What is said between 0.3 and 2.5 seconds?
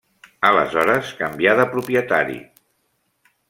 Aleshores canvià de propietari.